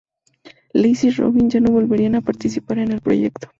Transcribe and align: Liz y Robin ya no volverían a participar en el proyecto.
Liz 0.73 1.03
y 1.03 1.11
Robin 1.11 1.47
ya 1.51 1.59
no 1.59 1.71
volverían 1.73 2.15
a 2.15 2.21
participar 2.21 2.79
en 2.79 2.91
el 2.93 3.01
proyecto. 3.01 3.47